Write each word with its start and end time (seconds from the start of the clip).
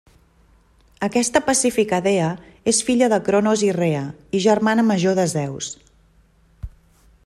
Aquesta 1.07 1.41
pacífica 1.49 1.99
dea 2.07 2.31
és 2.73 2.81
filla 2.89 3.11
de 3.15 3.21
Cronos 3.29 3.67
i 3.71 3.71
Rea 3.79 4.03
i 4.41 4.45
germana 4.49 4.89
major 4.93 5.19
de 5.23 5.31
Zeus. 5.39 5.71